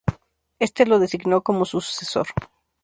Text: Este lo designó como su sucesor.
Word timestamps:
Este 0.57 0.87
lo 0.87 0.97
designó 0.97 1.43
como 1.43 1.63
su 1.63 1.79
sucesor. 1.79 2.25